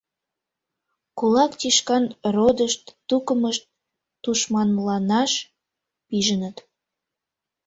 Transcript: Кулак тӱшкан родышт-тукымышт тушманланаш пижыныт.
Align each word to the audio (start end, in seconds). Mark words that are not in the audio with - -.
Кулак 1.17 1.51
тӱшкан 1.59 2.03
родышт-тукымышт 2.35 3.63
тушманланаш 4.23 5.31
пижыныт. 6.07 6.57